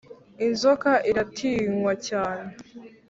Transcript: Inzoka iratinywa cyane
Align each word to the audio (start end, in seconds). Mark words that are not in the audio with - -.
Inzoka 0.45 0.91
iratinywa 1.09 1.93
cyane 2.07 2.49